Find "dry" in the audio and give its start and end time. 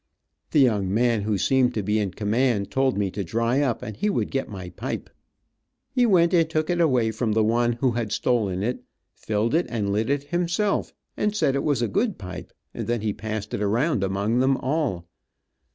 3.23-3.59